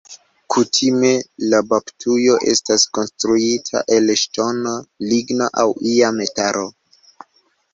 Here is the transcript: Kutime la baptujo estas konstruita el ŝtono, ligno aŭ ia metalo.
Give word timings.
Kutime 0.53 1.09
la 1.51 1.59
baptujo 1.73 2.37
estas 2.53 2.85
konstruita 2.99 3.83
el 3.99 4.09
ŝtono, 4.23 4.75
ligno 5.13 5.51
aŭ 5.65 5.67
ia 5.93 6.11
metalo. 6.21 6.67